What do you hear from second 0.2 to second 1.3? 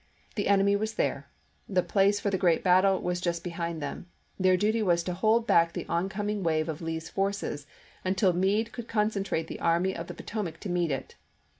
The enemy was there.